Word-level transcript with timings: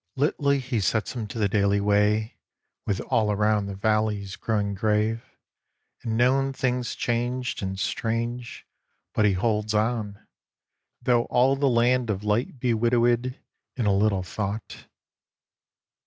Littly 0.17 0.57
he 0.59 0.79
sets 0.79 1.13
him 1.15 1.27
to 1.27 1.37
the 1.37 1.47
daily 1.47 1.79
way, 1.79 2.39
With 2.87 3.01
all 3.01 3.31
around 3.31 3.67
the 3.67 3.75
valleys 3.75 4.35
growing 4.35 4.73
grave, 4.73 5.23
And 6.01 6.17
known 6.17 6.53
things 6.53 6.95
changed 6.95 7.61
and 7.61 7.79
strange; 7.79 8.65
but 9.13 9.25
he 9.25 9.33
holds 9.33 9.75
on, 9.75 10.25
Though 11.03 11.25
all 11.25 11.55
the 11.55 11.69
land 11.69 12.09
of 12.09 12.23
light 12.23 12.59
be 12.59 12.73
widowèd, 12.73 13.37
In 13.75 13.85
a 13.85 13.93
little 13.93 14.23
thought. 14.23 14.87